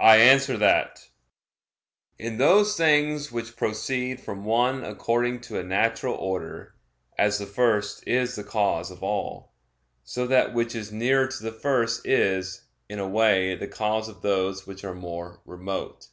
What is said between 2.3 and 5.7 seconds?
those things which proceed from one according to a